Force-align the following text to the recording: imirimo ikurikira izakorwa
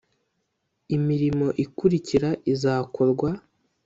imirimo 0.95 1.47
ikurikira 1.63 2.29
izakorwa 2.53 3.29